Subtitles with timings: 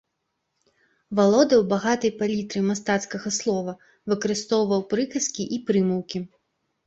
[1.17, 3.75] Валодаў багатай палітрай мастацкага слова,
[4.13, 6.17] выкарыстоўваў прыказкі і прымаўкі.